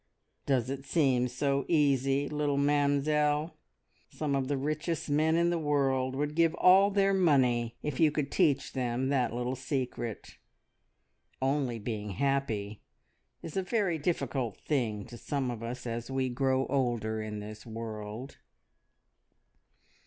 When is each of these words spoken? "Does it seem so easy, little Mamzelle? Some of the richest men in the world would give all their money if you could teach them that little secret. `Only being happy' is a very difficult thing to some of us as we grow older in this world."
"Does 0.47 0.71
it 0.71 0.83
seem 0.83 1.27
so 1.27 1.63
easy, 1.67 2.27
little 2.27 2.57
Mamzelle? 2.57 3.53
Some 4.09 4.33
of 4.35 4.47
the 4.47 4.57
richest 4.57 5.11
men 5.11 5.35
in 5.35 5.51
the 5.51 5.59
world 5.59 6.15
would 6.15 6.33
give 6.33 6.55
all 6.55 6.89
their 6.89 7.13
money 7.13 7.75
if 7.83 7.99
you 7.99 8.09
could 8.11 8.31
teach 8.31 8.73
them 8.73 9.09
that 9.09 9.31
little 9.31 9.55
secret. 9.55 10.37
`Only 11.39 11.77
being 11.83 12.13
happy' 12.13 12.81
is 13.43 13.55
a 13.55 13.61
very 13.61 13.99
difficult 13.99 14.57
thing 14.61 15.05
to 15.05 15.19
some 15.19 15.51
of 15.51 15.61
us 15.61 15.85
as 15.85 16.09
we 16.09 16.29
grow 16.29 16.65
older 16.65 17.21
in 17.21 17.39
this 17.39 17.63
world." 17.63 18.37